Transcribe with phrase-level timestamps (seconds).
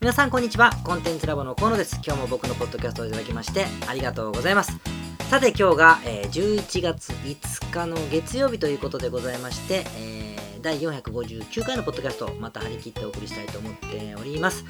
[0.00, 0.70] 皆さんこんにちは。
[0.84, 1.98] コンテンツラボの河野です。
[2.06, 4.78] 今日も僕のポッドキャストをいただきましてありがとうございます。
[5.28, 14.64] さて今日が、えー、11月5日の月曜日ということでございまして、えー、第459回のポッドキャストをまた張り切ってお送りしたいと思っております。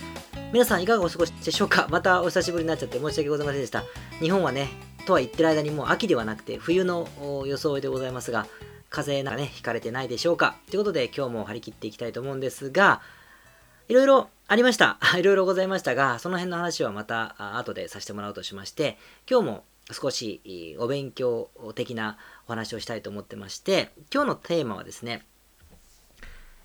[0.51, 1.89] 皆さんいかがお過ごしでしょうか？
[1.91, 3.85] またお久しぶりになっちゃって申し訳ございませんでした。
[4.21, 4.71] 日本はね
[5.05, 7.07] とは言ってる間にもう秋ではなくて冬の
[7.45, 8.47] 装いでございますが
[8.89, 10.57] 風邪なんかね引かれてないでしょうか？
[10.71, 13.03] ということで今日も張り切っていきたいと思うんですが
[13.89, 14.99] いろいろありました。
[15.17, 18.99] いろいろございましたが、その辺の話はまた後でさせてもらおうとしまして、
[19.29, 25.25] 今日も少しお勉強的なお話をしたいと思ってまして、今日のテーマはですね、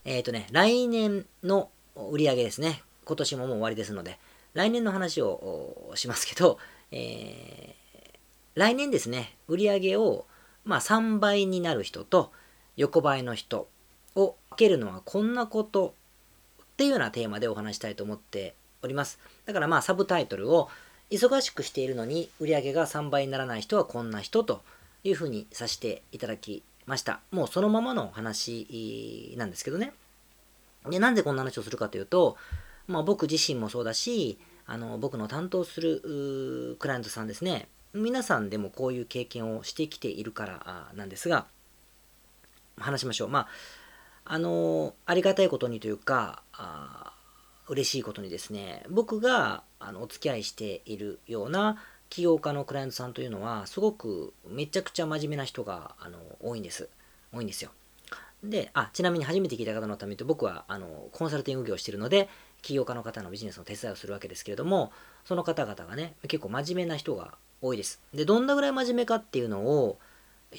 [0.03, 2.83] えっ、ー、とね、来年の売り上げですね。
[3.05, 4.19] 今年ももう終わりですので、
[4.53, 6.59] 来年の話をしますけど、
[6.91, 8.19] えー、
[8.55, 10.25] 来年ですね、売り上げを、
[10.65, 12.33] まあ、3倍になる人と
[12.75, 13.69] 横ばいの人
[14.15, 15.95] を分けるのはこんなこと
[16.73, 19.19] っていうようなテーマでお話したいと思っております。
[19.45, 20.69] だからまあサブタイトルを
[21.11, 24.63] 忙しくしているのに売り上げが3倍にならない人はこんな人と
[25.03, 27.19] いうふうにさせていただきました。
[27.31, 29.93] もうそのままの話なんですけどね。
[30.89, 32.35] で、なんでこんな話をするかというと、
[32.87, 41.45] まあ僕自身もそうだし、あの僕の担当するクライアントさんですね、皆さんでもこういう経験をしてきているからなんですが、
[42.77, 43.29] 話しましょう。
[43.29, 43.47] まあ
[44.25, 47.13] あのありがたいことにというか、あ
[47.67, 51.77] 嬉しいことにですね、僕があのお付き合いしているような
[52.09, 56.89] 起業家のクライアントさんというのは、すごくめちゃくちゃ真面目な人があの多いんです。
[57.33, 57.71] 多いんですよ。
[58.43, 62.29] で、あ、ちなみに初めて聞いた方のためと、僕はあのコンサルティング業をしてるので、
[62.61, 64.91] 起業家の方のビジネスの手伝いをするわけですけれども、
[65.25, 68.01] その方々がね、結構真面目な人が多いです。
[68.13, 69.97] で、どんなぐらい真面目かっていうのを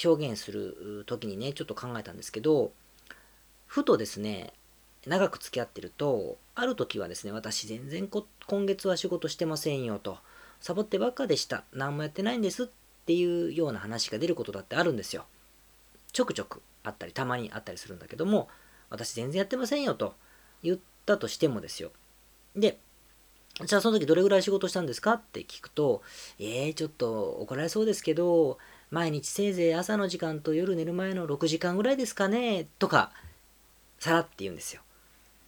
[0.02, 2.72] 表現する時にね、ちょっと考えたんですけど、
[3.74, 4.52] ふとですね、
[5.04, 8.08] 長く付き合ってると、ある時はですね、私全然
[8.46, 10.18] 今月は仕事してませんよと、
[10.60, 12.66] サボってばっかでした、何もやってないんですっ
[13.04, 15.24] ていうような話が出ることだってあるんですよ。
[16.12, 18.48] ちょくちょくあったり、たまにあったりするんだけども、
[18.90, 20.14] 私全然やってませんよと
[20.62, 21.90] 言ったとしてもですよ。
[22.54, 22.78] で、
[23.64, 26.02] じゃあその時どれぐらい仕事したんですかって聞くと、
[26.38, 28.58] えー、ちょっと怒られそうですけど、
[28.92, 33.10] 毎日せいぜい朝の時間と夜寝る前の6時間ぐらいですかねとか
[34.04, 34.82] さらって言うんですよ。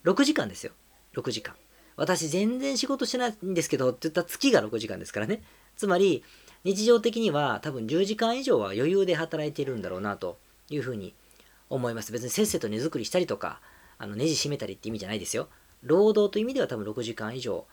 [0.05, 0.73] 6時間ですよ。
[1.15, 1.55] 6時間。
[1.95, 5.43] 私全然仕事してないんですけどって言ったら月が6時間ですからね。
[5.77, 6.25] つまり、
[6.65, 10.39] 日常的には多分10時間以上は余裕で働いているんだろうなと
[10.71, 11.13] いうふうに
[11.69, 12.13] 思います。
[12.13, 13.61] 別にせっせと荷造りしたりとか、
[13.99, 15.49] あのネジ締めたりって意味じゃないですよ。
[15.83, 17.67] 労働という意味では多分6時間以上、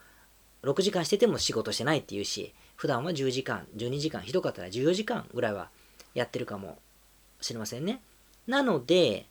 [0.63, 5.69] 6時間してても仕事してないっていうし、普段は10時間、12時間、ひどかったら14時間ぐらいは
[6.13, 6.77] やってるかも
[7.39, 8.01] しれませんね。
[8.47, 9.27] なので、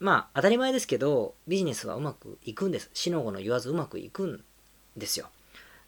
[0.00, 2.90] まあ当たり前ですけどビジネスはうまくいくんです。
[2.92, 4.44] 死の子の言わずうまくいくん
[4.96, 5.26] ですよ。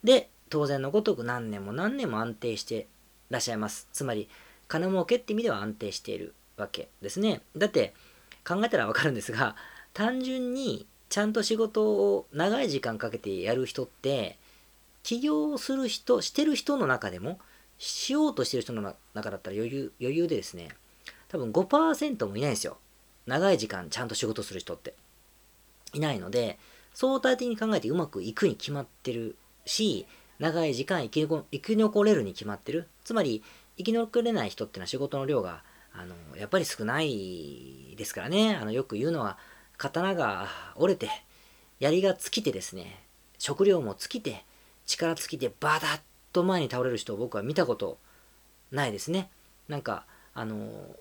[0.04, 2.86] で、当然のごとく何年も何年も安定して
[3.30, 3.88] らっしゃいます。
[3.92, 4.28] つまり
[4.68, 7.42] 金儲けって意味では安定しているわけですね。
[7.56, 7.94] だって
[8.46, 9.56] 考えたらわかるんですが
[9.92, 14.38] 単純にちゃんと仕事を長い時間かけてやる人って
[15.02, 17.38] 起業する人、してる人の中でも
[17.78, 20.70] しようとしてる人の中だったら余裕余裕でですね
[21.28, 22.78] 多分5%もいないんですよ。
[23.26, 24.94] 長い時間ちゃんと仕事する人って
[25.92, 26.58] いないので、
[26.94, 30.06] 相対的に考えてうまくいくに決まってるし、
[30.38, 32.88] 長い時間生き生き残れるに決まってる。
[33.04, 33.42] つまり、
[33.76, 38.54] 生き残れない人っていうのは仕事の量が、あの、やっぱり少ないですからね。
[38.54, 39.38] あの、よく言うのは、
[39.76, 41.10] 刀が折れて、
[41.80, 43.02] 槍が尽きてですね、
[43.38, 44.44] 食料も尽きて、
[44.86, 46.00] 力尽きて、バタッ
[46.32, 47.98] と前に倒れる人を僕は見たこと
[48.70, 49.30] ないですね。
[49.68, 50.04] なんか、
[50.34, 50.96] あの、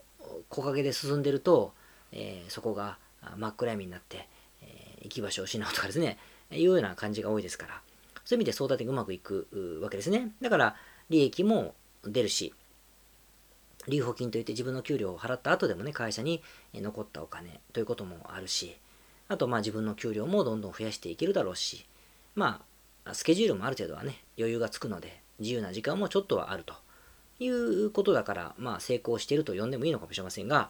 [0.50, 1.74] 木陰で進んでると、
[2.16, 2.98] えー、そこが
[3.38, 4.28] 真っ暗闇になって、
[4.62, 6.18] えー、行き場所を失うとかですね、
[6.52, 7.82] いうような感じが多いですから、
[8.24, 10.32] そういう意味で相対的にうまくいくわけですね。
[10.42, 10.76] だから、
[11.10, 12.54] 利益も出るし、
[13.88, 16.42] 留保金といって自分の給料を払った後でもね、会社に
[16.74, 18.76] 残ったお金ということもあるし、
[19.28, 21.86] あと、まあ自分の給料もどんどん増やしていけるだろうし、
[22.36, 22.64] ま
[23.06, 26.74] あ、スケジュールもある程度はね、余裕がつくので、自由な時間もちょっとはあると
[27.40, 30.70] いうことだから、まあ成功していると呼んでもいいのかもしれませんが、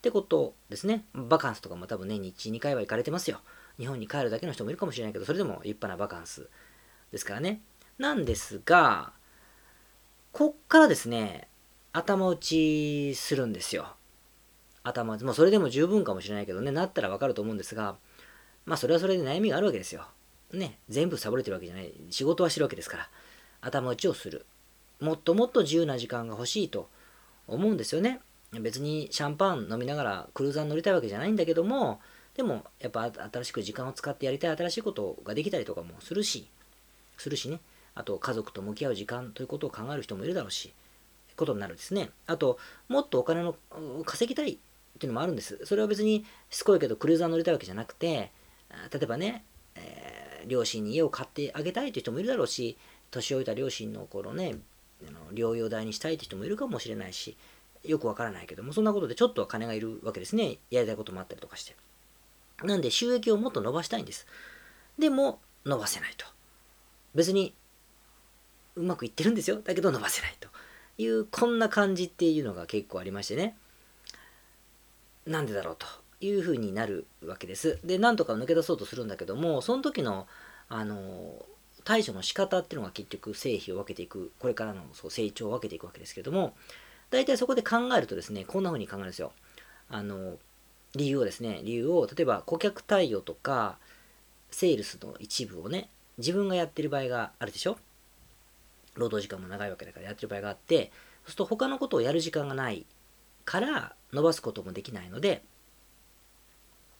[0.00, 1.04] ってことですね。
[1.12, 3.42] バカンスとかも多分年に1、2回は行かれてますよ。
[3.78, 6.48] 日本に帰るだけの人もいるかもしれないけど、それでも立派なバカンス
[7.12, 7.60] ですからね。
[7.98, 9.12] なんですが、
[10.32, 11.48] こっからですね、
[11.92, 13.94] 頭打ちするんですよ。
[14.84, 15.24] 頭打ち。
[15.24, 17.96] もうそれでも十分かもしれないけどね、なったらわかると思うんですが、
[18.64, 20.06] まあそれはそれで悩みがあるわけですよ。
[20.50, 21.92] ね、全部サボれてるわけじゃない。
[22.08, 23.10] 仕事はしてるわけですから。
[23.60, 24.46] 頭打ちをする。
[24.98, 26.88] もっともっと自由な時間が欲しいと
[27.46, 28.20] 思うんですよね。
[28.52, 32.00] 別にシャンパン飲みながらクルーザー乗りたいわけじゃないんだけども、
[32.34, 36.48] でもやっぱ新しく時間を使ってやりたい新しいことができたりとかもするし、
[37.16, 37.60] するしね。
[37.94, 40.72] あと家族と向き合う時間ということを考える人もいるだろうし
[41.36, 42.10] ことになるんですね。
[42.26, 42.58] あと
[42.88, 43.56] もっとお金の
[44.04, 44.58] 稼ぎたいっ
[44.98, 45.58] ていうのもあるんです。
[45.64, 48.30] それは別にしつこいけどクルーザー乗りたいわけじゃなくて
[48.92, 49.44] 例えばね、
[49.74, 52.76] えー、両親に家を買ってあげたいという人もいるだろうし
[53.10, 54.56] 年老いた両親の頃ね
[55.32, 57.36] 療養代にしたいという人もいるかもしれないし
[57.84, 60.58] よくわからないけどもそんなことでちょっとは金がいるわけですね。
[60.70, 61.76] やりたいこともあったりとかして。
[62.62, 64.26] なんで収益をもっと伸ばしたいんです。
[64.98, 66.26] でも伸ばせないと。
[67.14, 67.54] 別に
[68.76, 69.60] うまくいってるんですよ。
[69.62, 70.48] だけど伸ばせないと。
[70.98, 73.56] いうこんな感じっていうのが結構ありましてね。
[75.26, 75.86] なんでだろうと。
[76.22, 77.78] いうふうになるわけです。
[77.82, 80.26] でなんとか抜け出そうとするんだけどもその時の
[80.68, 81.46] あの
[81.82, 84.30] 対処の仕方っていうのが結局成否を分けていく。
[84.38, 86.54] これからのそう成長を分けていくわけですけども
[87.10, 89.32] 大体そこで考えるとですねこんな風に考えるんですよ。
[89.88, 90.38] あの
[90.94, 93.78] 理由をですね理由を例えば顧客対応とか
[94.50, 97.76] セールスの一部をね自分がやってる場合があるでしょ？
[98.94, 100.90] 労働時間も長いわけだからやってる場合があって
[101.24, 102.86] そうすると他のことをやる時間がない
[103.44, 105.42] から伸ばすこともできないので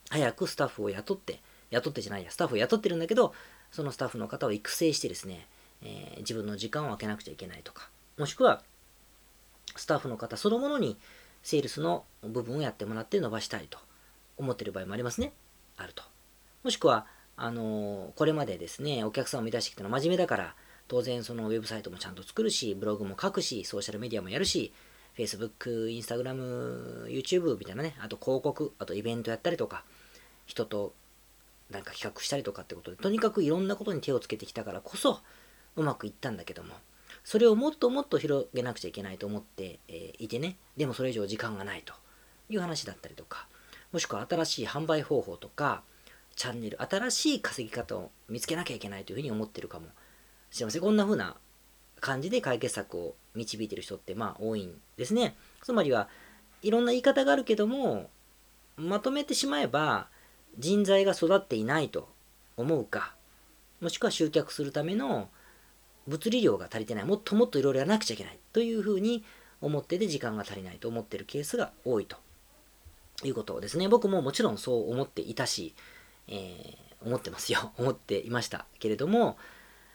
[0.09, 1.41] 早くスタッフを雇って
[1.71, 3.35] 雇ってじゃないやスタッフを雇ってるんだけど
[3.73, 5.47] そのスタッフの方を育成してですね、
[5.83, 8.63] えー、自分の時間を空けなくちゃいけないとかもしくは
[9.77, 10.97] スタッフの方そのものに
[11.43, 13.79] セールスの部分をやってもらって伸ばしたいと
[14.37, 15.33] 思ってる場合もありますね。
[15.77, 16.03] あると。
[16.63, 17.07] もしくは
[17.37, 20.55] あの、これまでですねお客さんを満たしてきたのは真面目だから
[20.89, 24.73] 当然そのウェブサイトもちゃんと作るし、ブログも書くし、ソーシャルメディアもやるし、
[25.17, 29.85] Facebook、Instagram、YouTube みたいなね、あと広告、あとイベントやったりとか、
[30.47, 30.93] 人と
[31.71, 35.21] なんか企画したりとかってことで、とにかくいろんなことに手をつけてきたからこそ
[35.77, 36.75] うまくいったんだけども、
[37.25, 39.81] それをもっともっと広げなくちゃいけないと思って、
[40.19, 41.95] いてね、でもそれ以上時間がないと
[42.49, 43.47] いう話だったりとか、
[43.93, 45.83] もしくは新しい販売方法とか、
[46.37, 49.89] チャンネル、新しい稼ぎ方を見つけなきゃいけないというふうに思ってるかも
[50.51, 50.81] すいません。
[50.81, 51.37] こんな風な
[52.01, 55.37] 感じで解決策を導いてる人ってまあ多いんですね。
[55.63, 56.09] つまりは
[56.63, 58.09] いろんな言い方があるけども、
[58.77, 60.09] まとめてしまえば
[60.59, 62.09] 人材が育っていないと
[62.57, 63.15] 思うか、
[63.81, 65.29] もしくは集客するための
[66.11, 69.25] 物理量が足りてない、もっともっといろいろやらなくちゃいけないというふうに
[69.61, 72.17] 思ってて時間が足りないと思ってるケースが多いと
[73.25, 73.89] いうことですね。
[73.89, 75.75] 僕ももちろんそう思っていたし、
[76.29, 77.73] えー、思ってますよ。
[77.79, 79.39] 思っていましたけれども、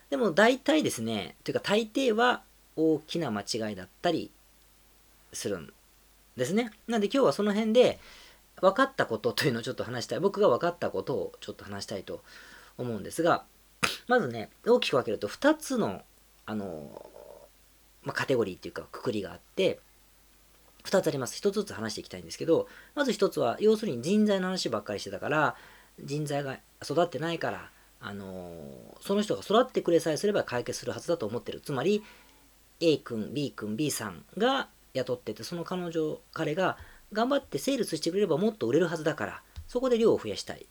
[0.10, 2.44] でも大体ですね、というか大抵は
[2.76, 4.32] 大きな間違いだったり
[5.34, 5.74] するん
[6.38, 6.72] ですね。
[6.88, 8.00] なんで今日はその辺で
[8.62, 10.20] 分かったことというのをちょっと話したい。
[10.20, 12.22] 僕が分かったことをちょっと話したいと
[12.78, 13.44] 思うんですが、
[14.08, 16.02] まずね、大きく分けると2つの、
[16.46, 17.10] あの、
[18.04, 19.80] まあ、カテゴリーっていうか、くくりがあって、
[20.84, 21.40] 2つあります。
[21.40, 25.56] 1つずつ話していきたいんですけど、まず1つは、要するに人材の話ばっかりしてたから、
[26.04, 27.70] 人材が育ってないから、
[28.02, 28.54] あの
[29.02, 31.60] その人が育ってくれさえすれば解決するはずだと思ってる。
[31.62, 32.04] つまり、
[32.80, 36.78] A 君、B 君、B さんが雇ってて、その彼女、彼が
[37.14, 40.68] 頑張ってセールスしてくれればもっと売れるはずだから、そこで量を増やしたい。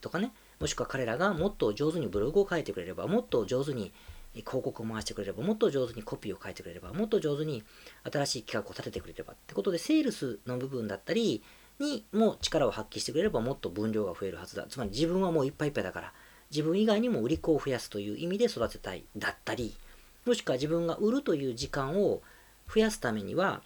[0.00, 3.92] とかね、もしくは彼らがもっと上手にブログを書いてくれれば、もっと上手に
[4.34, 7.64] 広告を回してくれれば、もっと上手にコピーを書いてくれれば、もっと上手に
[8.04, 11.42] 新しい企画を立ててくれればってことで、セールスの部分だったり
[11.78, 14.66] にも力を発揮してくれれば、もっと分量が増えるはずだ。
[14.68, 16.12] つまり自分はもういっぱいいっぱいだから、
[16.50, 19.74] 自分以外にも売り子を増やすという意味で育てたいだったり、
[20.26, 22.20] もしくは自分が売るという時間を
[22.72, 23.62] 増やすためには、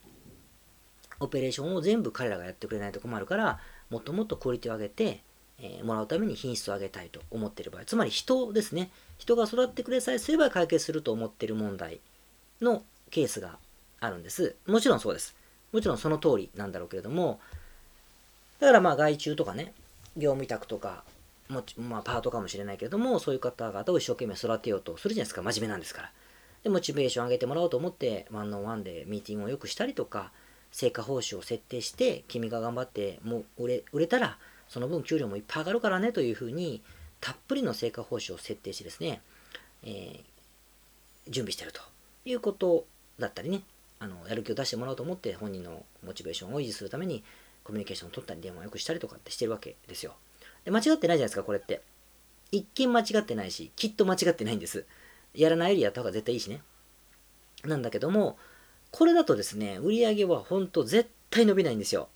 [1.18, 3.58] オペレーションを全部彼らがやってくれないと困るから、
[3.90, 5.22] もっともっとクオリティを上げて、
[5.60, 8.90] えー、もらうために品質を上げたいと思っている場合、つまり人ですね。
[9.18, 12.00] 人が育ってくれさえすれば解決すると思っている問題
[12.60, 13.58] のケースが
[14.00, 14.56] あるんです。
[14.66, 15.34] もちろんそうです。
[15.72, 17.40] もちろんその通りなんだろうけれども、
[18.60, 19.72] だからまあ外注とかね、
[20.16, 21.04] 業務委託とか、
[21.48, 25.42] もまあ、パートかもしれないけれども、そういう方々を一生懸命育てようとするじゃないですか。
[25.42, 26.12] 真面目なんですから。
[26.62, 30.32] で、モチベーション上げてもらおうと思って、ワンオンワンでミーティングをよくしたりとか、
[30.72, 34.38] 成果報酬を設定して、君が頑張ってもう売れ売れたら、
[34.74, 36.82] その分給料もいっぱい上がるからねというふうに、
[37.20, 39.20] たっぷりの成果報酬を設定してですね、
[39.84, 41.80] えー、準備してると
[42.24, 42.84] いうこと
[43.20, 43.62] だったりね、
[44.00, 47.22] あのやる気を出してもらおうと思って本人のモチベーションを維持するために
[47.62, 50.16] コミュニケーションを取ったり電話をよくしたりとかってしてるわけですよ。
[50.64, 51.80] で間違ってないじゃないですか、これって。
[52.50, 54.86] 一見間違ってないし、きっと間違ってないんです。
[55.34, 56.62] やらないよりやった方が絶対いいしね。
[57.64, 58.38] なんだけども、
[58.90, 62.08] これだとですね、売り上げは本当絶対伸びないんですよ。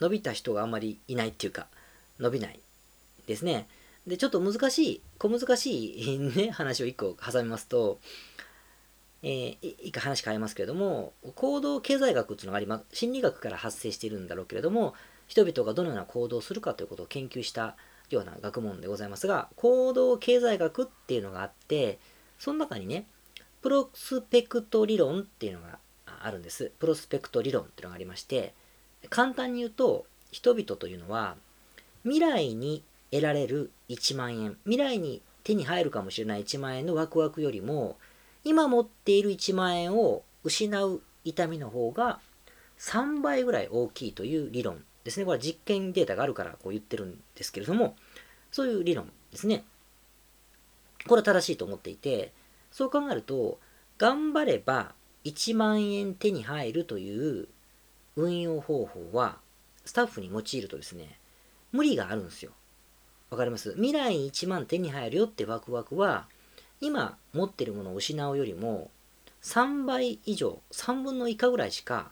[0.00, 1.68] 伸びた人があんまりいないっていうか、
[2.18, 2.60] 伸びない
[3.26, 3.68] ですね。
[4.06, 8.00] で、ちょっと難しい、小難しいね、 話を一個挟みますと、
[9.22, 12.84] えー、一回話変えますけれども、行動経済学っていうのがあります。
[12.96, 14.94] 心理学から発生しているんだろうけれども、
[15.28, 17.76] 人々がどのような行動をするかということを研究した
[18.10, 22.00] ような学問でございますが、行動経済学っていうのがあって、
[22.38, 23.06] その中にね、
[23.62, 26.72] プロスペクト理論っていうのがあるんです。
[26.80, 28.54] プロスペクト理論っていうのがありまして、
[29.08, 31.36] 簡単に言うと、人々というのは、
[32.04, 37.96] 未来に得られる1万円、未来に手に入るかもしれない1万円のワクワクよりも、
[38.44, 42.20] 今持っている1万円を失う痛みの方が
[42.78, 45.24] 3倍ぐらい大きいという理論ですね。
[45.24, 47.96] これは実験データがあるからこう言ってるんですけれども、
[48.50, 49.64] そういう理論ですね。
[51.06, 52.32] これは正しいと思っていて、
[52.70, 53.58] そう考えると、
[53.98, 54.94] 頑張れば
[55.24, 57.48] 1万円手に入るという
[58.16, 59.38] 運用方法は、
[59.84, 61.18] スタッフに用いるとですね、
[61.72, 62.52] 無理があるんですよ。
[63.30, 63.72] わかります？
[63.74, 66.28] 未来に1万手に入るよってワクワクは、
[66.80, 68.90] 今持ってるものを失うよりも、
[69.42, 72.10] 3倍以上、3分の以下ぐらいしか、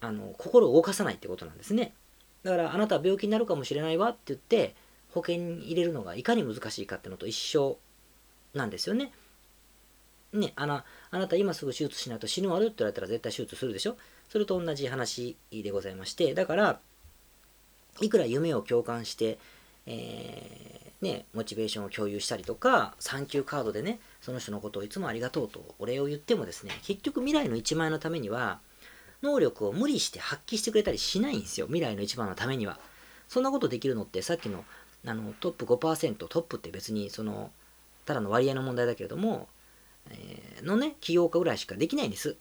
[0.00, 1.94] あの、心を動かさないってことなんですね。
[2.42, 4.74] だから、あなたは病気になるかもしれないわって言って、
[5.12, 7.78] 保険に入れるのがいかに難しいかってのと一緒
[8.52, 9.12] なんですよね。
[10.32, 13.96] ね、あの、あなた今すぐ手術しないと死ぬわよって言われたら絶対手術するでしょ？
[14.28, 16.80] それと同じ話でございまして、だから、
[18.00, 19.38] いくら夢を共感して、
[19.86, 28.60] えー、ね、モチベーションを共有したりとか、サンキューカードでね、その人のことをいつもありがとうとお礼を言ってもですね、結局未来の1万円のためには、
[29.22, 31.66] 能力を無理して発揮してくれたりしないんですよ。
[31.66, 32.78] 未来の1万のためには。
[33.28, 34.64] そんなことできるのってさっきの
[35.06, 37.50] あのトップ5%、トップって別にその、
[38.06, 39.48] ただの割合の問題だけれども、
[40.10, 42.36] えー、のね、起業家ぐらいしかできないんです。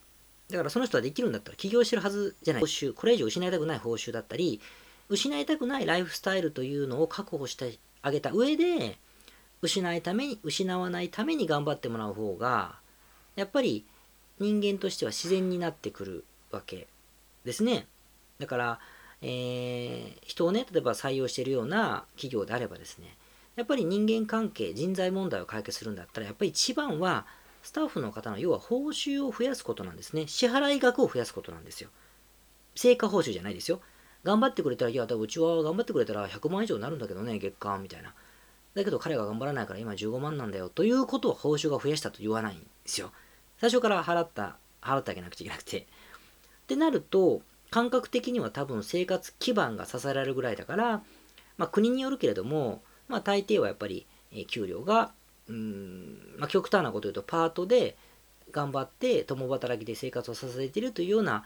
[0.50, 2.62] だからその人はできるんだったら起業してるはずじゃない。
[2.62, 4.62] 報酬、これ以上失いたくない報酬だったり、
[5.10, 8.98] 失いたくないライフスタイルというのを確保してあげた上で、
[9.62, 12.76] 失いために、失わないために頑張ってもらう方が、
[13.36, 13.86] やっぱり
[14.40, 16.88] 人間としては自然になってくるわけ
[17.46, 17.88] ですね。
[18.40, 18.80] だから、
[19.22, 23.16] えー、人をね、例えば採用しているような企業であればですね、
[23.56, 27.26] やっぱり人間関係、人材問題を解決するんだったら、やっぱり一番は、
[27.62, 30.28] スタッフの方の要は報酬を増やすことなんですね。
[30.28, 31.90] 支払い額を増やすことなんですよ。
[32.76, 33.80] 成果報酬じゃないですよ。
[34.24, 38.14] 頑張ってくれたら、いや、うちは頑張ってくれたら100万以上になるんだけどね、月間みたいな。
[38.74, 43.12] だけど彼が頑張らないから今15万なんだよということを報酬が増やしたと言わないんですよ。
[43.60, 45.80] 最初から払った、払ってあげなくちゃいけなくて。
[45.80, 45.86] っ
[46.68, 51.04] てなると、感覚的には多分生活基盤が支えられるぐらいだから、
[51.58, 55.12] まあ国によるけれども、まあ大抵はやっぱり、え給料が、
[55.48, 57.98] うん、まあ極端なこと言うとパートで
[58.52, 61.44] 頑張って共働きで生活を支えているというような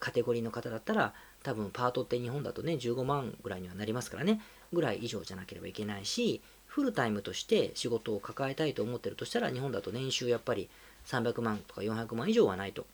[0.00, 4.40] カテゴリーの方だったら多分パートって日本だとね15万ぐらいにはなりますからね。
[4.72, 10.68] ぐらい以上じゃなければいけないしフルタイムとして仕事を抱えたいと思ってるとしたら日本だと年収やっぱり
[11.06, 12.86] 300万とか400万以上はないと。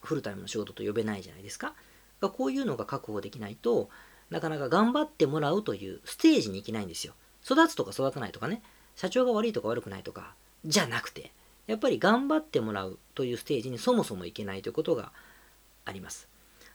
[0.00, 1.74] フルタイムの仕事と呼べないじゃないですか。
[2.20, 3.90] こういうのが確保できないと
[4.30, 7.14] なかなか頑張ってもらうというステージに行けないんですよ。
[7.44, 8.62] 育つとか育たないとかね。
[8.94, 11.32] 社長が悪いとか悪くないとかじゃなくて
[11.68, 15.12] やっぱり頑張ってもらうというステージにそもそもいけないということが
[15.84, 16.28] あります。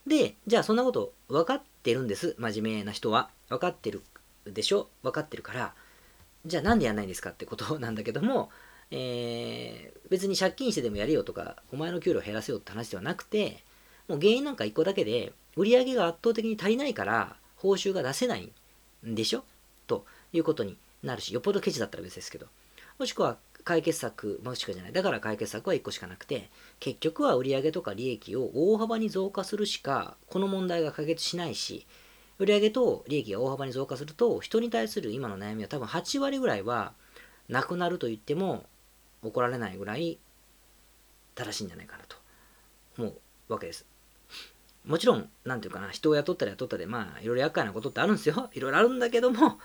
[0.08, 2.36] で、じゃあそんなこと分かってるんです。
[2.38, 3.30] 真面目な人は。
[3.50, 4.02] 分かってる
[4.46, 4.90] でしょ？
[5.04, 5.74] 分かってるから、
[6.46, 8.50] じゃあなんでやんないんですかってことなんだけども、
[8.92, 13.64] えー、別に借金してでもやれよとか、お前の給料減らせよって話ではなくて、
[14.08, 18.52] もう原因なんか一個だけで、売り上げが圧倒的に足りないから、報酬が出せない
[19.08, 19.46] んでしょ？
[19.88, 22.48] ということになるし、よっぽどケチだったら別ですけど。
[23.00, 24.94] もしくは解決策、もしくはじゃない。
[24.94, 31.88] だから解決策は1個しかなくて、結局は売上とか利益を大幅に増加するしか、この問題が解決しないし、
[32.40, 36.94] 売上と利益が大幅に増加すると、人に対する今の悩みは多分8割ぐらいは
[37.48, 38.66] なくなると言っても
[39.22, 40.20] 怒られないぐらい
[41.36, 42.18] 正しいんじゃないかなと
[42.98, 43.86] 思うわけです。
[44.86, 48.50] もちろん、なんていうかな、人を雇ったり雇ったで、まあ、いろいろ厄介なことってあるんですよ。
[48.54, 49.60] いろいろあるんだけども、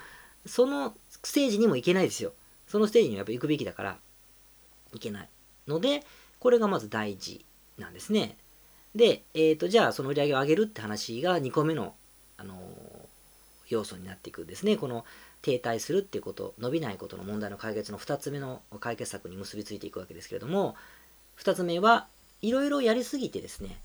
[0.47, 2.33] そのステージにも行けないですよ。
[2.69, 3.99] そのステージにやっぱ行くべきだから
[4.95, 5.29] いけない
[5.67, 6.05] ので、
[6.39, 7.45] これがまず大事
[7.79, 8.37] なんですね。
[8.95, 11.95] で、えっ、ー、と、じゃあその売り上げを上げるって話が2個目の、
[12.37, 12.59] あのー、
[13.69, 14.77] 要素になっていくんですね。
[14.77, 15.05] この
[15.43, 20.75] 停滞するっていうこと、伸びないことの問題の解決の2つ目の解決策に結びついていくわけですけれども、
[21.39, 22.09] 2つ目は
[22.41, 23.77] いろいろやりすぎてですね、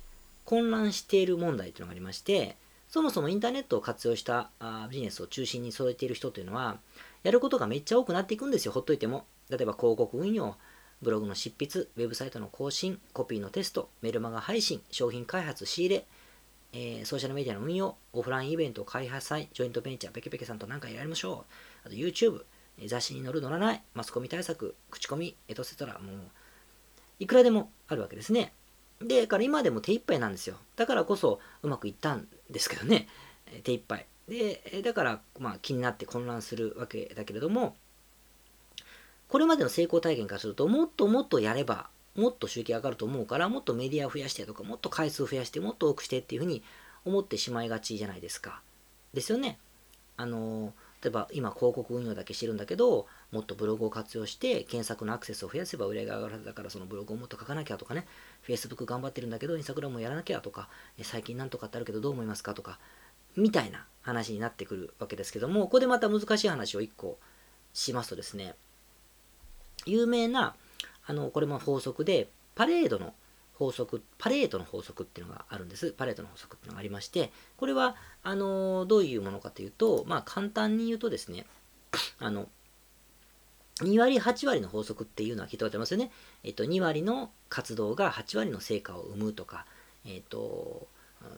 [0.46, 2.56] 混乱している問題というのがありまして、
[2.90, 6.78] そもそもインターネットを活用したあビジネスを中心に揃えている人というのは、
[7.24, 9.26] やることがめっちゃ多くなっていくんですよ、ほっといても。
[9.50, 10.56] 例えば広告運用、
[11.02, 16.06] ブログの執筆、ウェブサイトの更新、コピーのテスト、メルマガ配信、商品開発、仕入れ、
[16.74, 21.46] えー、ソーシャルメディアの運用、オフラインイベント開発祭、ジョイントベンチャー、ペケペケさんと何かやりましょ
[21.86, 21.88] う。
[21.88, 22.44] あと YouTube、
[22.88, 26.16] 雑誌に載る載らない、マスコミ対策、口コミ、エトセトラ、もう、
[27.20, 28.54] いくらでもあるわけですね。
[29.00, 30.58] で、から今でも手一杯なんですよ。
[30.76, 33.08] だからこそうまくいったんですけどね。
[33.64, 34.08] 手一杯。
[34.28, 37.76] で、だから、まあ、気になって混乱するわけだけれども、
[39.28, 46.64] これまでの成功体験からすると、もっともっとやれば、もっと収益上がると思うから、もっとメディアを増やしてとか、もっと回数を増やして、もっと多くしてっていうふうに
[47.06, 48.62] 思ってしまいがちじゃないですか。
[49.14, 49.58] ですよね。
[50.16, 58.08] あの、例えば今広告運用だけしてるんだけど、もっとブログを活用して検索のアクセスを増やせば売り上げが上がるはずだからそのブログをもっと書かなきゃとかね、
[58.48, 60.70] Facebook 頑張ってるんだけど、インスタグラムもやらなきゃとか、
[61.02, 62.80] 最近なんとかってあるけどどう思いますかとか、
[63.36, 67.18] みたいな話になってくるわけですけども、ここでまた難しい話を1個
[67.74, 68.56] しますとですね、
[69.86, 70.56] 有名な、
[71.06, 73.14] あの、これも法則で、パレードの
[73.56, 75.92] 法則、パレートの法則っていうのがあるんです。
[75.92, 81.46] パレートの法則っていうのがありまして、これは、あの、どういうものかというと、まあ、簡単に言うとですね、
[82.20, 82.48] あの、
[83.78, 86.12] 2割8割の法則っていうのは聞いておられますよね。
[86.44, 89.66] えっと、2割の活動が8割の成果を生むとか、
[90.06, 90.88] えっと、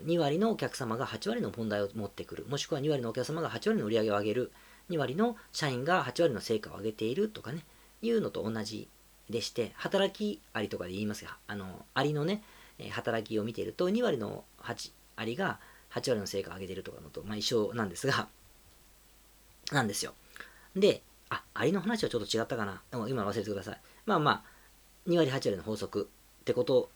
[0.05, 2.45] 2割のお客様が8割の問題を持ってくる。
[2.47, 4.51] もしくは2割のお客様が8割の売り上げを上げる。
[4.89, 7.63] 2割の社員が8割の成果を上げているとかね、
[8.01, 8.87] いうのと同じ
[9.29, 12.43] でして、働きありとかで言いますが、あの、ありのね、
[12.91, 15.59] 働きを見ていると、2割の8、ありが
[15.91, 18.27] 8割の成果を上げているとかのと、まあ、一緒なんですが、
[19.71, 20.13] なんですよ。
[20.75, 22.81] で、あ、ありの話はちょっと違ったかな。
[22.91, 23.81] でも今忘れてください。
[24.05, 26.09] まあまあ、2割8割の法則
[26.41, 26.89] ってこと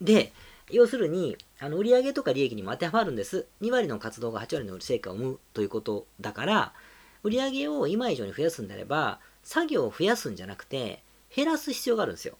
[0.00, 0.32] で、
[0.72, 3.46] 要するに、あの売上とか利益にも当てはまるんです。
[3.62, 6.72] 2割の活動が8割の成果を生むということだから、
[7.22, 11.02] 売上を今以上に増やすんであれば、作業を増やすんじゃなくて、
[11.34, 12.36] 減らす必要があるんですよ。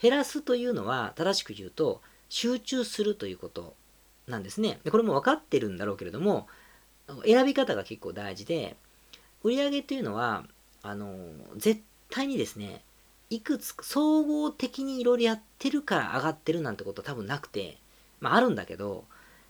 [0.00, 3.74] 減らすというのは、正しく言うと、集中するということ
[4.26, 4.80] なんですね。
[4.84, 6.46] でこれも分かってるんだろうけれども、
[7.24, 8.76] 選び方が結構大事で、
[9.42, 10.44] 売上というのは、
[10.82, 11.16] あの、
[11.56, 12.82] 絶対にですね、
[13.30, 17.78] いくつ総合的にいろいろやってるから上がってるなんてことは多分なくて、
[18.20, 19.04] まああるんだけど、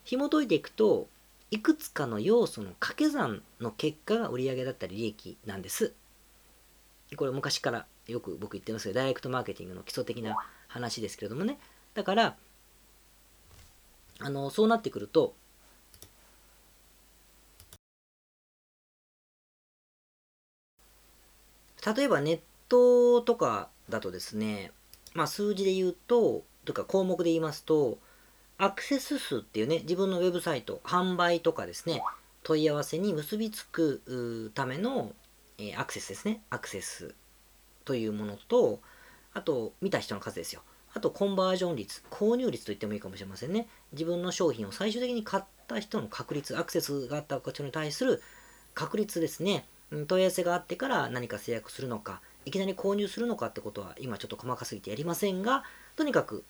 [0.05, 1.09] 紐解いていくと、
[1.51, 5.95] いくつかの要素の掛け算の結果が売上だったり利益なんです。
[7.17, 10.37] これ昔からよく僕言ってますけど、ダイレクトマーケティングの基礎的な
[10.69, 11.59] 話ですけれどもね。
[11.95, 12.37] だから、
[14.19, 15.35] あの、そうなってくると、
[21.97, 24.71] 例えばネットとかだとですね、
[25.13, 27.99] まあ数字で言うと、というか項目で言いますと、
[28.57, 32.03] アクセス数っていうね、自分のウェブサイト、販売とかですね、
[32.43, 35.13] 問い合わせに結びつくための、
[35.59, 36.43] えー、アクセスですね。
[36.51, 37.15] アクセス
[37.85, 38.81] というものと、
[39.33, 40.63] あと、見た人の数ですよ。
[40.93, 43.69] あと、コンバージョン率、購入率と言ってもいいかもしれませんね。
[43.93, 48.23] 自分の商品を最終的に買った人の確率、アクセスがあったことに対する
[48.75, 49.67] 確率ですね。
[50.07, 55.63] 問い合わせがあってから何か制約するのか、いきなり購入するのかってことは今ちょっと細かすぎてやりませんが、
[55.95, 56.43] とにかく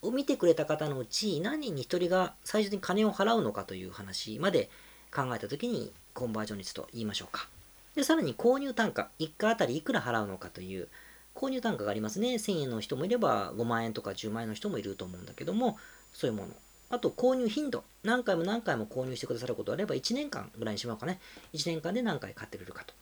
[0.00, 4.70] を見てくれた方のうち何人に1人が最終的に金を払うのかという話まで
[5.14, 7.48] 考えたときにコンバージョン率と言いましょうか。
[7.94, 10.88] で、さらに購入単価、1回あたりいくら払うのかという
[11.34, 12.36] 購入単価がありますね。
[12.36, 15.76] 1000円の人もいれば5万円とか10万円の人もいると思うんだけども、
[16.14, 16.54] そういうもの。
[16.88, 17.84] あと購入頻度。
[18.04, 21.20] 何回も何回も購入してくださることがあれば1年間ぐらいにしまうかね。
[21.52, 22.94] 1年間で何回買ってくれるかと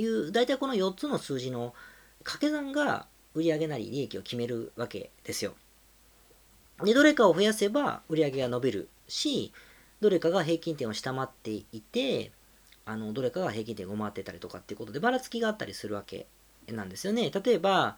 [0.00, 1.74] いう、大体この4つの数字の
[2.24, 5.54] 掛け算が売上なり利益を決めるわけですよ。
[6.82, 9.52] で、どれかを増やせば売り上げが伸びるし、
[10.00, 12.32] どれかが平均点を下回っていて、
[12.84, 16.26] あの、どれかが平均点を回ってたりとかっていうことでばらつきがあったりするわけ
[16.68, 17.30] なんですよね。
[17.30, 17.96] 例えば、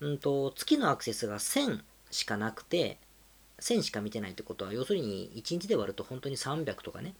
[0.00, 1.80] うんと、月のアクセスが1000
[2.10, 2.98] しかなくて、
[3.60, 7.14] 1000しか見てないってことは、要するに1日で割ると本当に300とかね、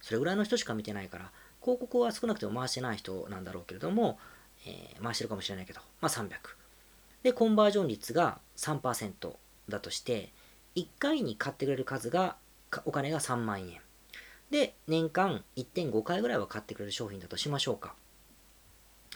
[0.00, 1.30] それぐらいの人しか見てないから、
[1.64, 4.18] 広告は少なくても回してない人なんだろうけれども、
[4.66, 6.28] えー、回してるかもしれないけど、まあ300。
[7.22, 9.32] で、コンバージョン率が3%
[9.70, 10.30] だとして、
[10.76, 12.36] 1回に買ってくれる数が、
[12.84, 13.80] お金が3万円。
[14.50, 17.94] で、年間1.5回ぐらいは買ってくれる商品だとしましょうか。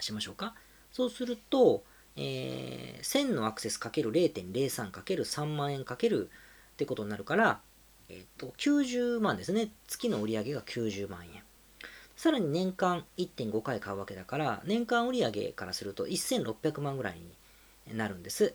[0.01, 0.55] しましょうか。
[0.91, 1.85] そうすると、
[2.17, 6.31] えー、1000のアクセスかける0.03かける3万円かける
[6.73, 7.61] ってことになるから、
[8.09, 9.71] えっ、ー、と、90万ですね。
[9.87, 11.43] 月の売り上げが90万円。
[12.19, 17.21] さらに年間1.5回買うわけだから、年間売上からすると1600万ぐらい
[17.87, 18.47] になるんです。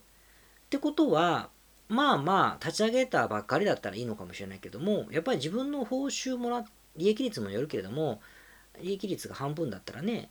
[0.65, 1.49] ってことは、
[1.87, 6.65] まあまあ、立ち上げたばっかりだったらいいのかもしれないけども、やっぱり自分の報酬もら、
[6.97, 8.21] 利益率もよるけれども、
[8.81, 10.27] 利益率が半分だったらね、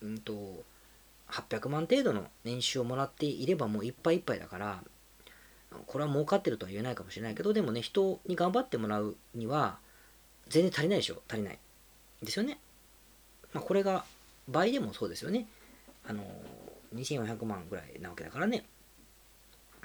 [0.00, 0.62] うんと、
[1.30, 4.84] 800万程度の年収をもらっていればもういっぱいいっぱいだから、
[5.88, 9.78] これは儲かってるとは言えないかもしれないけど、でもね、人に頑張ってもらうには、
[10.48, 11.58] 全然足りないでしょ足りない。
[12.22, 12.60] ですよね。
[13.56, 14.04] まあ、これが
[14.48, 15.46] 倍でもそうですよね。
[16.06, 16.22] あの、
[16.94, 18.66] 2400万ぐらいなわけだからね、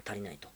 [0.05, 0.49] 足りないと。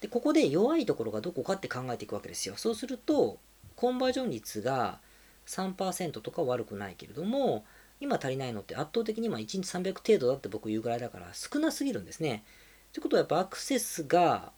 [0.00, 2.56] で、ここで弱いところがどこかって考えていくわけですよ。
[2.56, 3.38] そうすると、
[3.76, 4.98] コンバージョン率が
[5.46, 7.64] 3%とか悪くないけれども、
[8.00, 12.44] 今足りないのって圧倒的に今1日300程度だって僕言うぐらいだから少なすぎるんですね。
[12.92, 14.50] ということはやっぱアクセスが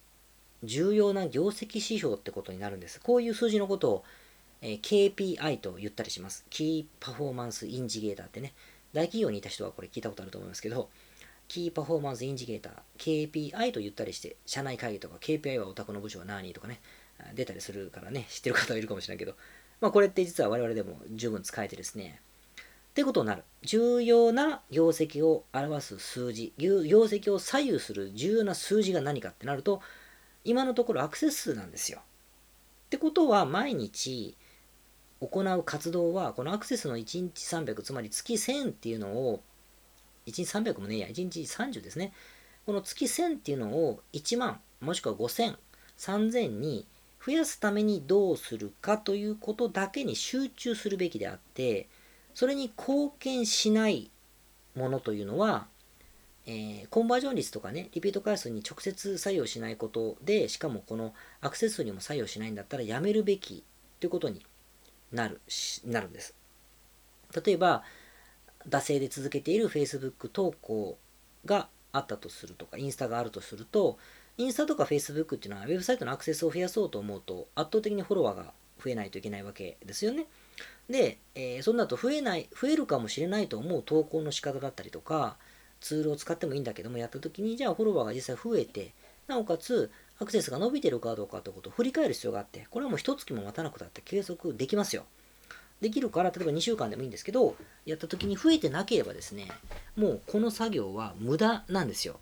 [0.64, 3.00] 重要な業績指標ってことになるんです。
[3.00, 4.04] こういう数字のことを、
[4.60, 6.44] えー、KPI と言ったりします。
[6.50, 8.54] Key Performance Indicator ってね、
[8.92, 10.88] 大企業にいた人はこれ聞いたことあると思いますけど、
[11.46, 16.80] Key Performance Indicator、KPI と言ったりして、社内会議とか KPI はお宅の部署は何とかね、
[17.34, 19.34] 出たりするからね、知ってる方はいるかもしれないけど、
[19.80, 22.20] まあこれって実は我々でも十分使えてですね、
[22.90, 23.44] ってことになる。
[23.62, 29.80] 重要な業績を表す数字、業績を左右する重要な数字が何かってなると、
[30.44, 32.00] 今のところアクセス数なんですよ。
[32.00, 34.36] ってことは毎日
[35.20, 39.42] 行う活動はこのアクセスの1日300つまり月1000っていうのを
[40.26, 42.12] 1日300もねえや1日30ですね。
[42.66, 45.56] この月1000っていうのを1万もしくは5000
[45.96, 46.86] 3000に
[47.24, 51.88] 増やすためにどうするかということだけに集中するべきであって
[52.34, 54.10] それに貢献しない
[54.76, 55.66] ものというのは
[56.50, 63.62] えー、コンバージョン率とかね、リピート回数に直接作用しないことで、しかもこのアクセス数にも作用しないんだったらやめるべき
[64.00, 64.46] ということに
[65.12, 66.34] なるし、なるんです。
[67.44, 67.82] 例えば、
[68.68, 70.98] 惰性で続けている Facebook 投稿
[71.44, 73.98] があったとするとか、インスタがあるとすると、
[74.36, 80.26] インスタとか Facebook っていうのはウェブサイトのアクセスを増やそうと思うと圧倒的にフォロワーが増えないといけないわけですよね。
[80.88, 85.36] で、えー、そんなと増えない、増えるかもしれないと思う投稿の仕方だったりとか、
[85.80, 88.94] ツールを使ってもいいんだけども、やった時に、じゃあフォロワーが実際増えて、
[89.26, 89.90] なおかつ、
[90.20, 95.04] アクセスが伸びてるかどうかということを振り返る必要があって、これはもう一月も待たなくたって計測できますよ。
[95.80, 97.54] できるから、例えば2週間でもいいんですけど、
[97.86, 99.48] やった時に増えてなければですね、
[99.96, 102.18] もうこの作業は無駄なんですよ。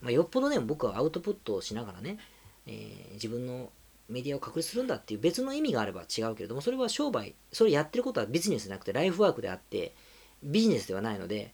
[0.00, 2.18] まあ、よっぽどね、僕はアウトプットをしながらね、
[2.66, 3.70] えー、自分の
[4.08, 9.94] メディアを確立するんだっていう別の意味があれば違うけれども、それは商売、それやってることはビジネスじゃなくてライフワークであって、
[10.42, 11.52] ビジネスではないので、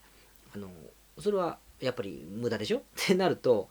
[0.55, 0.69] あの、
[1.19, 2.77] それはやっぱり無駄でしょ？
[2.77, 3.69] ってなると、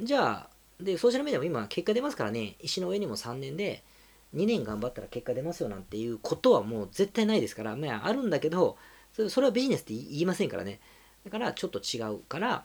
[0.00, 3.82] じゃあ、で、ソーシャルメディアも今結果出ますからね、石の上にも3年で、
[4.34, 8.76] 2年頑張ったら結果出ますよなんていうことはもう絶対ないですから、まあ、あるんだけど、
[9.28, 10.80] それはビジネスって言いませんからね。
[11.24, 12.64] だからちょっと違うから、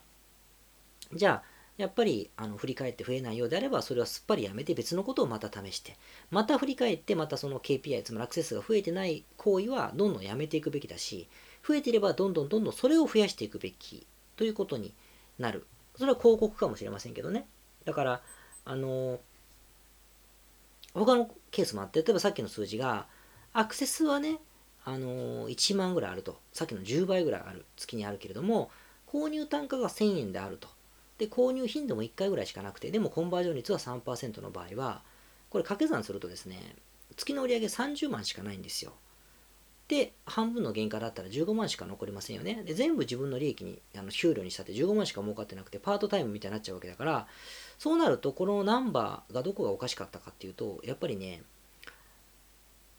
[1.13, 5.97] じゃあ、やっぱりあの振り返って増えないようであれば、それはすっぱりやめて別のことをまた試して、
[6.29, 11.27] また振り返って、またその KPI、つまりアクセスが増えてない行為はどんどんやめていくべきだし、
[11.67, 14.93] 増えていればどんどんどんどんそれを増やしていくべきということに
[15.39, 15.65] なる。
[15.97, 17.47] それは広告かもしれませんけどね。
[17.85, 18.21] だから、
[18.65, 19.19] あの、
[20.93, 23.07] 他のケースもあって、例えばさっきの数字が、
[23.53, 24.39] アクセスはね、
[24.83, 26.39] あの1万ぐらいあると。
[26.53, 28.71] さっきの10倍ぐらいある、月にあるけれども、
[29.07, 30.67] 購入単価が1000円であると。
[31.17, 35.03] で、購入頻度も1回ぐらいしかなくて、でもコンバージョン率は3%の場合は、
[35.49, 36.75] これ掛け算するとですね、
[37.15, 38.93] 月の売り上げ30万しかないんですよ。
[39.87, 42.63] で、半分の原価だったら15万しか残りませんよね。
[42.63, 47.27] で、全部自分の利益に、あの給料にしたって15万しか儲かってなくて、パートタイムみたいになっちゃうわけだから、
[47.81, 51.41] そうなると、このナンバーがどこがおかしかったかっていうと、やっぱりね、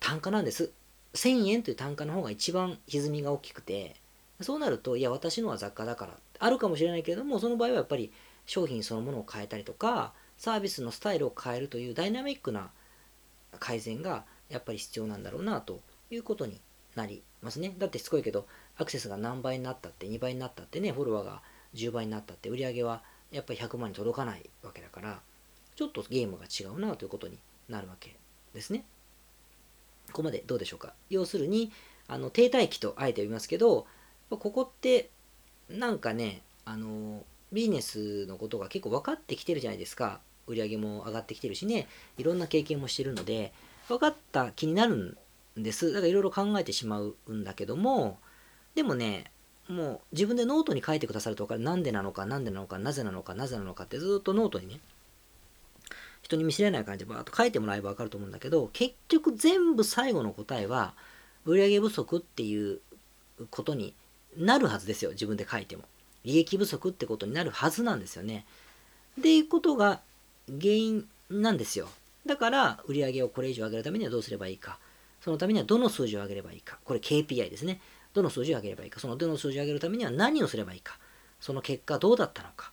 [0.01, 0.73] 単価なんです。
[1.15, 3.95] 1000円という単価の方が一番歪みが大きくて、
[4.41, 8.11] そうなると、いや、私のは雑貨だから、あるかもしれないけれども、その場合はやっぱり
[8.45, 12.73] 商品そのものを変えたりとか、サービスのスタイルを変えるというダイナミックな
[13.61, 15.79] 改善がやっぱり必要なんだろうなと
[16.11, 16.61] いうことに
[16.97, 17.73] なりますね。
[17.79, 21.43] だってしつこいけど、アクセスが何倍になったって、2倍になったってね、フォロワーが
[21.75, 25.21] 10倍になったって、売り上げはやっぱり100万に届かないわけだから、
[25.75, 28.15] ちょっとゲームが違うなということになるわけ
[28.55, 28.85] ですね。
[30.09, 30.95] ここまでどうでしょうか？
[31.11, 31.73] 要するに、
[32.09, 33.87] あの停滞期とあえて呼びますけど、
[34.29, 35.09] ここって
[35.71, 40.21] なんかね、あのビジネスのことが結構分かってきてるじゃないですか。
[40.47, 41.87] 売り上げも上がってきてるしね、
[42.19, 43.53] いろんな経験もしてるので、
[43.89, 45.17] 分かった気になる
[45.59, 45.93] んです。
[45.93, 48.19] だからいろいろ考えてしまうんだけども、
[48.75, 49.31] でもね、
[49.69, 51.61] もう自分でノートに書いてくださると分かる。
[51.61, 54.81] なんでなのか、なんでなのか、なぜなのか、なぜなのかってずっとノートにね、
[56.23, 60.95] 人に見せれない感じでバーッと書いてもらえば分かると思うんだけど、結局全部最後の答えは、
[61.45, 62.81] 売上不足っていう
[63.51, 63.95] ことに
[64.37, 65.11] なるはずですよ。
[65.13, 65.85] 自分で書いても。
[66.25, 68.47] 利益不足ってことになるはずなんですよね。
[69.19, 70.01] っていうことが
[70.49, 71.89] 原因なんですよ。
[72.25, 74.79] だから、売上をこれ以上上げるためにはどうすればいいか。
[75.21, 76.79] そのためにはどの数字を上げればいいか。
[76.85, 77.81] これ KPI ですね。
[78.15, 79.01] どの数字を上げればいいか。
[79.01, 80.99] そのどの数字を上げるためには何をすればいいか。
[81.41, 82.73] その結果どうだったのか。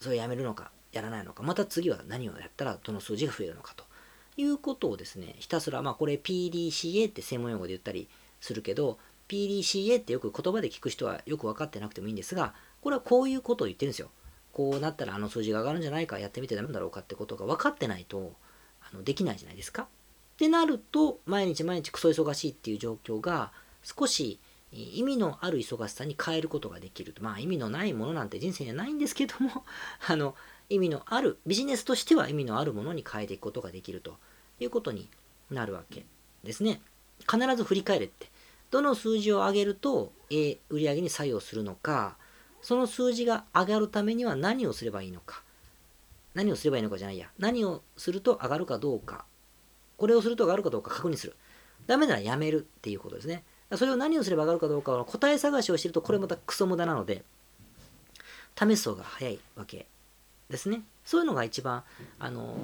[0.00, 1.42] それをやめるのか、やらないのか。
[1.42, 3.84] また次は何をやったらどの数字が増えるのかと
[4.36, 8.08] いうことをですね、ひたすら、まあこれ PDCA って専門用語で言ったり
[8.40, 14.10] するけど、PDCA ってよく言葉で聞く人はよく分かってなくてもいいんですが、これはこういうことを言ってるんですよ。
[14.52, 18.34] こうなったらあの数字が上がるんじゃないか、やってみてダメだろうかってことが分かってないと
[18.80, 19.82] あのできないじゃないですか。
[19.82, 19.86] っ
[20.38, 23.52] てなると、毎日毎日クソ忙しいっていう状況が
[23.86, 24.40] 少し
[24.72, 27.22] 意味のある忙しさに変えることができると。
[27.22, 29.64] まあ意味のないものなんて人生にはないんですけども、
[30.08, 30.34] あの、
[30.68, 34.16] 意味のある、ビジネスとしては意味のあるものに変えていくことができると
[34.58, 35.08] いうことに
[35.50, 36.04] なるわけ
[36.42, 36.82] ですね。
[37.20, 38.30] 必ず振り返れって。
[38.72, 42.18] どの数字を上げると、え売上に作用するのか、
[42.60, 45.44] その数字が上がるためには何をすればいいのか。
[46.34, 47.30] 何をすればいいのかじゃないや。
[47.38, 49.24] 何をすると上がるかどうか。
[49.96, 51.36] これをすると上がるかどうか確認する。
[51.86, 53.44] ダメならやめるっていうことですね。
[53.74, 57.24] それを何をすれば上がるかどうかの答え探しをしてるとこれまたクソ無駄なので
[58.56, 59.86] 試す方が早いわけ
[60.48, 60.82] ですね。
[61.04, 61.82] そういうのが一番
[62.18, 62.56] あの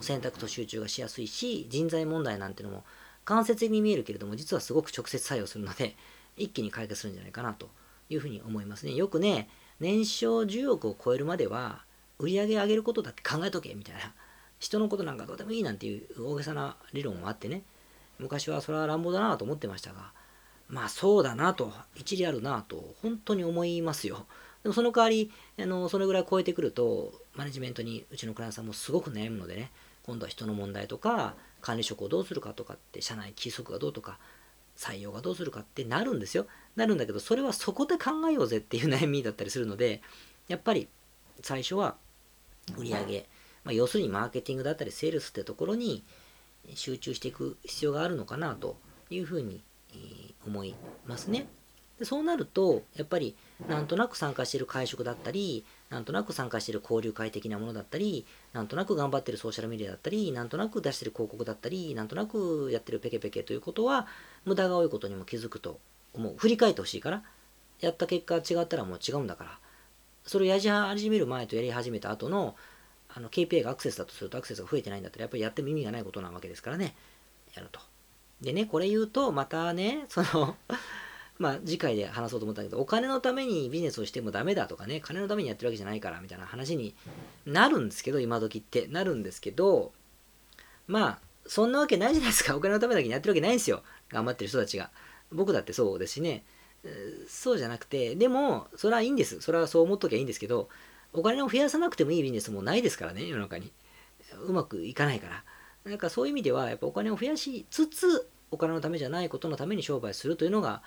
[0.00, 2.84] 選択と集中がしやすいし人材問題なんてのも
[3.24, 5.96] 間接的に見えるけれども実はすごく直接作用するので
[6.36, 7.68] 一気に解決するんじゃないかなと
[8.08, 8.92] いうふうに思いますね。
[8.92, 9.48] よくね
[9.80, 11.84] 年商10億を超えるまでは
[12.18, 14.12] 売り上げ上げることだけ考えとけみたいな
[14.58, 17.62] 人のことなんかどうでもいいなんていう大げさな理論もあってね。
[18.18, 20.12] 昔はそれは乱暴だなと思ってましたが
[20.68, 24.26] まあそうだなと、一理あるなと、本当に思いますよ。
[24.62, 29.70] でもその代わり、あのそれぐらい超えてくると、マネジメントにうちのクライアントさんもすごく悩むのでね、
[30.04, 34.18] 今度は人の問題とか、管理職をどうするかとかって、社内規則がどうとか、
[34.76, 36.46] 採用がどうするかってなるんですよ。
[36.76, 40.02] なるんだけど、それはそこで考えようぜっていう悩みだったりするので、
[40.46, 40.88] やっぱり
[41.42, 41.96] 最初は
[42.76, 43.28] 売り上げ、
[43.64, 46.04] まあ、要するにマーケティングだったりセールスってところに
[46.74, 48.78] 集中していく必要があるのかなと
[49.10, 49.62] いうふうに
[50.48, 50.74] 思い
[51.06, 51.46] ますね。
[51.98, 53.34] でそうなると、やっぱり
[53.68, 64.06] なんとなく参加している会食だったり、なんとなく参加している交流会的なものだったり、なんとなく頑張ってるソーシャルメディアだったり、なんとなく出してる広告だったり、なんとなくやってるペケペケということは、
[64.44, 65.80] 無駄が多いことにも気づくと
[66.14, 66.34] 思う。
[66.36, 67.24] 振り返ってほしいから、
[67.80, 69.58] やった結果違ったらもう違うんだから、
[70.24, 72.54] それをやり始める前とやり始めた後の、
[73.08, 76.94] あの KPI がアクセスだとするとアクセスが増えてないんだったら、やっぱりやっても意味がないことなわけですからね、
[77.54, 77.80] やると。
[78.40, 80.56] でね、これ言うと、またね、 その
[81.38, 86.94] まあ次回で話そうと思ったけど、お金のためにビジネスをしてもダメだとかね、金のためにやってるわけじゃないからみたいな話に
[87.46, 88.86] なるんですけど、今時って。
[88.88, 89.92] なるんですけど、
[90.86, 92.56] まあ、そんなわけないじゃないですか。
[92.56, 93.82] お金のためだけにやってるわけないんですよ。
[94.08, 94.90] 頑張ってる人たちが。
[95.30, 96.44] 僕だってそうですしね。
[97.28, 99.40] そうじゃなくて、でも、それはいいんです。
[99.40, 100.68] それはそう思っときゃいいんですけど、
[101.12, 103.72] お金を増やさなくてもいいビジネスもないですからね、世の中に。
[104.46, 105.44] うまくいかないから。
[105.88, 110.82] なんかそういう意味では、やっぱお金を増やしつつ、お金のためじゃないことのために商売するというのが、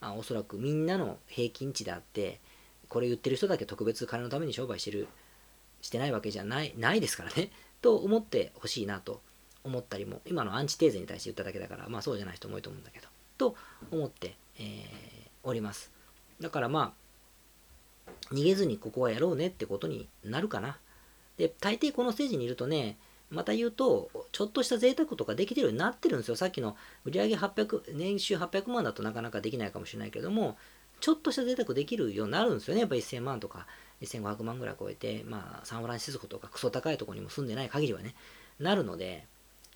[0.00, 2.40] あおそらくみんなの平均値であって、
[2.88, 5.08] これ言ってる人だけ特別金のために商売してる、
[5.82, 7.50] してないわけじゃない、ないですからね。
[7.82, 9.20] と思ってほしいなと
[9.62, 13.56] 思ったりも、今のアンチテーゼに対して言っただけだから、まあそうじゃない人も多いと思うんだけど、と
[13.90, 15.90] 思って、えー、おります。
[16.40, 16.94] だからま
[18.30, 20.78] あ、逃げずにここはやろうねってことになるかな。
[21.36, 22.96] で、大抵このステージにいるとね、
[23.30, 26.36] また言うと、ちょっとした贅沢とかできてるようになってるんですよ。
[26.36, 30.56] さっきの売上800、年収800万だとなかなかできないかもしれないけれども、
[31.00, 32.80] ちょっとした贅沢できるようになるんですよね。
[32.80, 33.66] やっぱ1000万とか
[34.02, 38.14] 1500万ぐらい超えて、まあ、サンフランシスコとかクソ高いところにも住んでない限りはね、
[38.58, 39.26] なるので、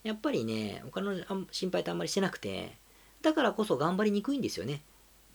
[0.02, 2.78] やっぱりね、お金の心配ってあんまりしてなくて、
[3.22, 4.82] だからこそ頑張りにくいんですよね。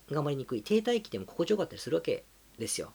[0.10, 0.64] 頑張りにくい。
[0.64, 2.24] 停滞期でも心地よかったりするわけ
[2.58, 2.94] ですよ。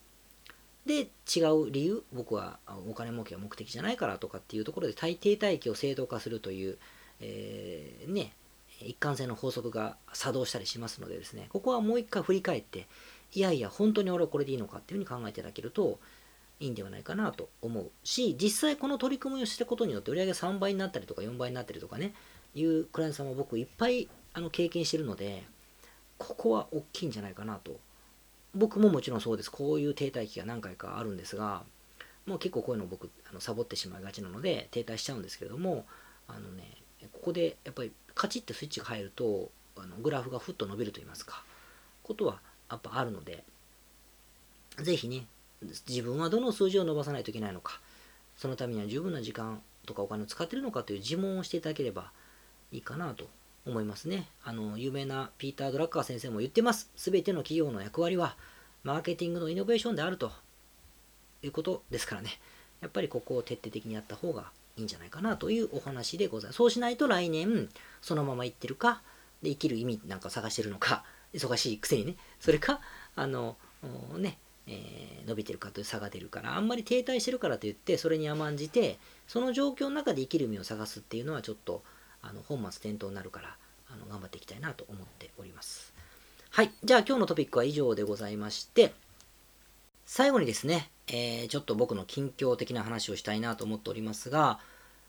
[0.86, 6.78] で、違う理由、僕はお金儲けが目的じゃないからとかっていうところで、大抵待機を正当化するという、
[7.20, 8.34] えー、ね、
[8.80, 12.86] 一貫性の法則が作動したりしますのでですね、ここはもう一回振り返って、
[13.34, 16.00] いやいや、本当に俺はこれでいいのかっていうふうに考えていただけると
[16.60, 22.14] いいんではないかなと思うし、実際この取り組みをしたことによって売り上げ3倍になったりとか4倍になったりとかね、
[22.54, 25.44] いうクライアントさんも僕いっぱいあの経験してるので、
[26.18, 27.78] ここは大きいんじゃないかなと
[28.54, 29.50] 僕ももちろんそうです。
[29.50, 31.62] こういう停滞期が何回かあるんですが、
[32.26, 35.86] もう結構こういうの僕、あのサボってしまいがちなので、停滞しちゃうんですけれども、
[36.28, 36.64] あのね、
[37.12, 41.44] ここでやっぱりカチッてスイッチが入ると、あのグラフがふっと伸びると言いますか、
[42.02, 43.44] ことはやっぱあるので、
[44.78, 45.26] ぜひね、
[45.88, 47.80] 自分はどの数字を伸ばさないといけないのか、
[48.36, 52.12] そのためには十分な時間とかお金を使ってるのかという自問をしていただければ
[52.72, 53.28] いいかなと
[53.70, 54.28] 思いますね。
[54.44, 56.90] あの、有名なピーター・ドラッカー先生も言ってます。
[56.96, 58.36] すべての企業の役割は、
[58.82, 60.32] マーケティングのイノベーションであると
[61.42, 62.30] いうことですからね。
[62.80, 66.56] やっぱりここを徹底的にやった方がいいんじゃないかなというお話でございます。
[66.56, 67.68] そうしないと来年、
[68.00, 69.02] そのまま行ってるか、
[69.42, 71.04] で生きる意味なんか探してるのか、
[71.34, 72.80] 忙しいくせにね、それか、
[73.16, 73.56] あの、
[74.16, 81.82] ね、えー、伸びてるかという差が出るから、あんまり停滞してるからといって、それに甘んじて、その状況の中で生きる意味を探すっていうのはちょっと、
[82.22, 83.56] あの本末転倒になるから
[83.92, 85.92] あの頑張っていきたいなと思っております。
[86.50, 86.72] はい。
[86.82, 88.92] じゃあ今日のトピックは以上でございまして、
[90.04, 94.58] 最後にですね、えー、ちょっと僕の近況的な話をしたいなと思っておりますが、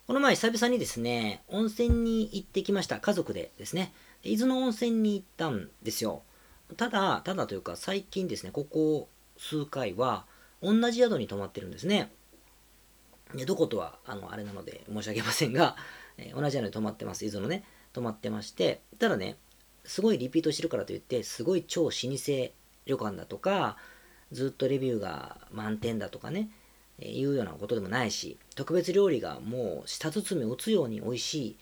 [0.08, 3.00] この前久々にですね、温泉に行ってきました。
[3.00, 3.94] 家族でですね。
[4.24, 6.22] 伊豆の温泉に行ったんですよ。
[6.78, 10.26] ただ、ただというか最近ですね、ここ数回は
[10.62, 12.12] 同じ宿に泊まってるんですね。
[13.34, 15.76] でどことは、あの、あれなので申し訳ませんが、
[16.18, 17.26] えー、同じ宿に泊まってます。
[17.26, 19.38] 伊豆のね、泊まってまして、ただね、
[19.86, 22.52] すごいリピートしてるからといって、すごい超老舗
[22.86, 23.78] 旅館だとか、
[24.32, 26.50] ずっとレビューが満点だとかね、
[27.00, 31.56] えー、いうようなことでもないし、特別料理がもう舌包みを打つように美味しい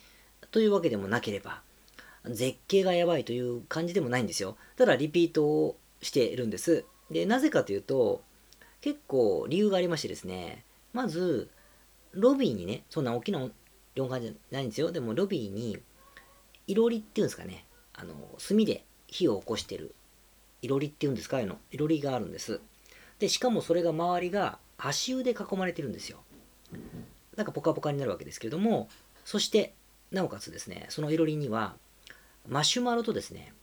[0.52, 1.62] というわけでもなければ、
[2.26, 4.58] 絶景がやばいという感じでもないんですよ。
[4.78, 6.86] ただリピートをしているんです。
[7.10, 8.22] で、なぜかというと、
[8.82, 11.50] 結構理由がありましてですね、まず、
[12.12, 13.48] ロビーにね、そんな大きな
[14.00, 14.94] 旅館じゃないんですよ？
[14.94, 15.78] でもロビーに、
[16.68, 19.94] いろりっていうんですかね、あの、炭で火を起こしてる、
[20.62, 22.62] いろりっていうんですか、あの、いろりがあるんです。
[23.20, 26.24] で、しかもそれが周りが足湯で囲まれてるんですよ。
[27.36, 28.88] なんかポカポカになるわけですけれども、
[29.26, 29.74] そして、
[30.12, 31.76] なおかつですね、そのいろりには、
[32.48, 33.54] マシュマロとですね、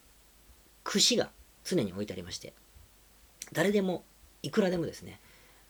[0.85, 1.31] 串が
[1.65, 2.53] 常に置いてありまして、
[3.53, 4.05] 誰でも、
[4.43, 5.21] いくらでもですね、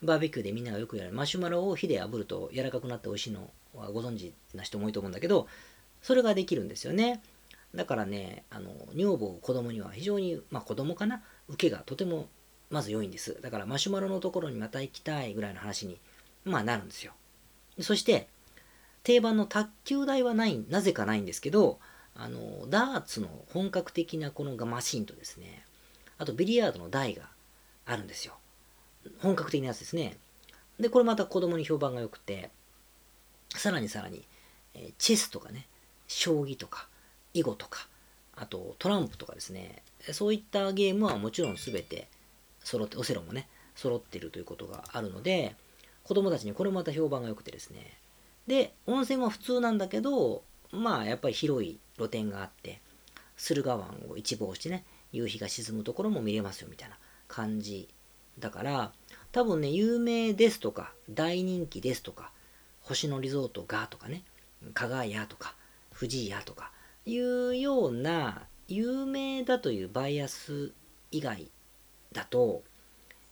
[0.02, 5.46] バーベキューでみんながよくやるマシュマロを火で炙ると柔らかくなって美味しいのはご存知な人も多いと思うんだけど、
[6.02, 7.22] それができるんですよね。
[7.74, 12.28] だからね、あの女房、子供には非常に、まあ子供かな、受けがとても
[12.70, 13.40] まず良いんです。
[13.40, 15.98] だからマシュマロのところにまた行きたいぐらいの話に、
[16.44, 17.12] まあなるんですよ。
[17.80, 18.28] そして、
[19.02, 21.78] 定番の卓球台はない、なぜかないんですけど、
[22.14, 25.64] あの、ダーツの本格的なこのマシンとですね、
[26.18, 27.28] あとビリヤードの台が
[27.84, 28.34] あるんですよ。
[29.20, 30.16] 本格的なやつですね。
[30.80, 32.50] で、これまた子供に評判が良くて、
[33.50, 34.24] さらにさらに、
[34.74, 35.66] えチェスとかね、
[36.06, 36.88] 将棋とか、
[37.34, 37.88] 囲碁とか、
[38.34, 39.82] あとトランプとかですね、
[40.12, 42.08] そういったゲームはもちろん全て
[42.62, 45.54] 揃って、オセロもね、揃ってるということがあるので、
[46.04, 47.98] 子供たちにこれもまた評判が良くてですね。
[48.46, 52.80] で、温泉は普通なんだけど、まあやっぱり広い露天があって、
[53.36, 56.96] 駿河湾を一望してね、夕日が沈むところも見れますよみたいな
[57.28, 57.88] 感じ
[58.38, 58.92] だから、
[59.32, 62.30] 多分ね、有名ですとか、大人気ですとか、
[62.86, 64.22] 星野リゾートがとかね、
[64.72, 65.54] 加賀屋とか、
[65.92, 66.70] 藤井屋とか、
[67.04, 70.72] いうような、有名だというバイアス
[71.10, 71.50] 以外
[72.12, 72.62] だと、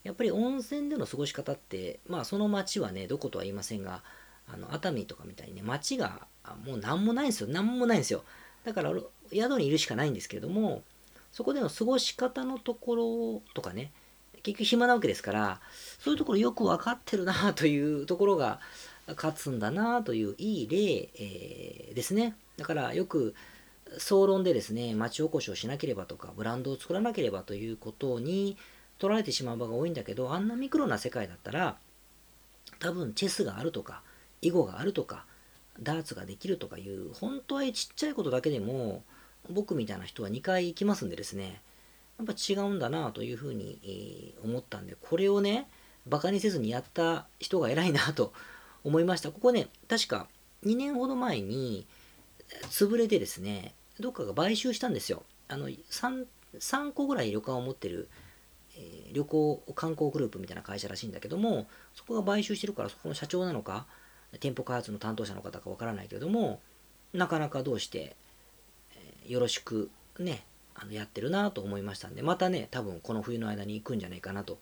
[0.03, 4.03] やっぱり温泉での過ごし方って、まあその街はね、どことは言いませんが、
[4.47, 6.27] あの熱海とかみたいにね、街が
[6.65, 7.49] もう何もないんですよ。
[7.49, 8.23] 何もないんですよ。
[8.65, 8.91] だから
[9.33, 10.83] 宿にいるしかないんですけれども、
[11.31, 13.91] そこでの過ごし方のところとかね、
[14.43, 15.61] 結局暇なわけですから、
[15.99, 18.59] そういうところよく分かってるなというところが
[19.07, 22.35] 勝つんだなといういい例、えー、ですね。
[22.57, 23.35] だからよく
[23.97, 28.57] 総論でですね、町おこしをしなければとか、ブランドを作らなければということに
[28.97, 31.77] 取られてしまう場が多いんだけど、あんなミクロな世界だったら、
[32.79, 34.01] 多分チェスがあるとか、
[34.41, 35.25] 囲碁があるとか、
[35.81, 39.03] ダーツができるとかいう、本当はちっちゃいことだけでも、
[39.49, 41.61] 僕みたいな人は2回行きますんでですね、
[42.17, 45.67] やっぱ違うんだなというふうに思ったんで、これをね、
[46.07, 48.33] バカにせずにやった人が偉いなと
[48.85, 49.31] 思いました。
[49.31, 50.27] ここね、確か
[50.63, 51.85] 2年ほど前に
[52.69, 55.23] 潰れてですね、どっかが買収したんですよ。
[55.47, 56.25] あの 3,
[56.59, 58.09] 3個ぐらい旅館を持ってる、
[58.77, 63.87] えー、旅行観光グループみたいな会社らしいんだけども、そこが買収してるから、そこの社長なのか、
[64.39, 66.61] 店舗開発の担当者の方かわからないけども、
[67.11, 68.15] なかなかどうして、
[68.95, 70.45] えー、よろしくね、
[70.75, 74.59] あのやってるなと思いましたんで、またね、多分この冬の間に行くんじゃないかなと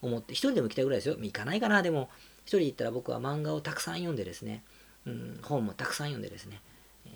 [0.00, 1.16] 思って、一人でも行きたいぐらいですよ。
[1.20, 2.08] 行かないかな、でも、
[2.46, 4.62] 一人で行ったら僕は漫画をたくさん読んでですね、
[5.04, 6.60] うん、本もたくさん読んでですね、
[7.04, 7.10] え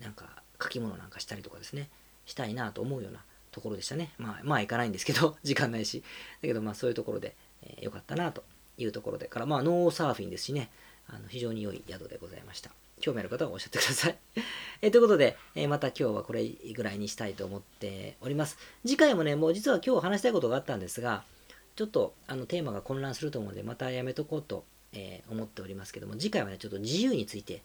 [0.00, 0.24] ー、なんか
[0.60, 1.88] 書き物なんかしたりとかですね、
[2.24, 4.12] したいなと思うようなところでしたね。
[4.18, 6.02] まあ、まあ行かないんですけど、 時間ないし。
[6.40, 8.42] だけどまあそういうところで、えー、よかったなと
[8.78, 10.70] いうところで、からまあノーサーフィンですしね、
[11.08, 12.70] あの非常に良い宿でございました。
[13.00, 14.18] 興味ある方はおっしゃってください。
[14.82, 18.56] えということで、えー、また今日はこれぐらいにしたいと思っております。
[18.86, 21.24] 次回もね、もう実は今日話したいことがあったんですが、
[21.80, 27.62] ちょっとあのテーマが混乱すると思うので、またやめとこうと、えー、思っておりますけども、次回はね、ちょっと自由について、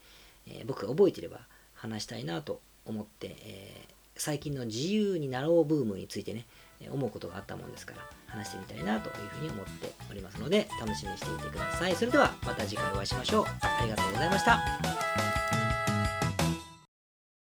[0.47, 1.41] えー、僕が覚えていれば
[1.73, 6.45] 話したいなと思って、え最近の自由になろうブームについてね、
[6.89, 11.95] 思うことがあったもんですから、話してみたいなというふうに思っておりますので、楽しみにしていてください。
[11.97, 13.45] それではまた次回お会いしましょう。
[13.59, 15.64] ありがとうございました。